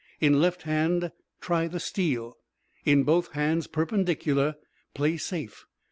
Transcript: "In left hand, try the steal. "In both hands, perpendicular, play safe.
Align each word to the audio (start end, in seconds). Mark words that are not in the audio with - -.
"In 0.19 0.41
left 0.41 0.63
hand, 0.63 1.11
try 1.41 1.67
the 1.67 1.79
steal. 1.79 2.35
"In 2.85 3.03
both 3.03 3.33
hands, 3.33 3.67
perpendicular, 3.67 4.55
play 4.95 5.17
safe. 5.17 5.67